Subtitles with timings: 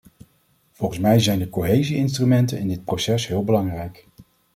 [0.71, 4.07] Volgens mij zijn de cohesie-instrumenten in dit proces heel belangrijk.